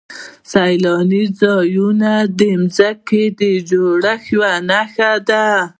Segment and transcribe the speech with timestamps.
[0.51, 2.41] سیلاني ځایونه د
[2.75, 5.45] ځمکې د جوړښت یوه نښه ده.